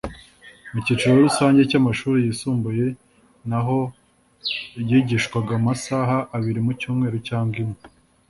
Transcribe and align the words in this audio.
Mu 0.71 0.79
cyiciro 0.85 1.13
rusange 1.25 1.61
cy’amashuri 1.69 2.17
yisumbuye 2.25 2.85
naho 3.49 3.77
ryigishwaga 4.81 5.51
amasaha 5.59 6.17
abiri 6.37 6.59
mu 6.65 6.71
cyumweru 6.79 7.17
cyangwa 7.29 7.55
imwe 7.63 7.79